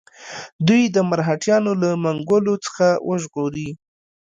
[0.67, 3.69] دوی د مرهټیانو له منګولو څخه وژغوري.